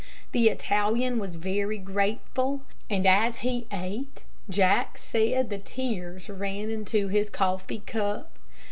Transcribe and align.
The 0.31 0.49
Italian 0.49 1.19
was 1.19 1.35
very 1.35 1.77
grateful, 1.77 2.61
and 2.89 3.05
as 3.05 3.35
he 3.45 3.67
ate, 3.71 4.23
Jack 4.49 4.97
said 4.97 5.51
the 5.51 5.59
tears 5.59 6.27
ran 6.27 6.71
into 6.71 7.09
his 7.09 7.29
coffee 7.29 7.83
cup. 7.85 8.31